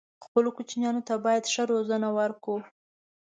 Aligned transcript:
خپلو 0.25 0.49
کوچنيانو 0.57 1.01
ته 1.07 1.13
بايد 1.25 1.43
ښه 1.53 1.63
روزنه 1.71 2.09
ورکړو 2.17 2.57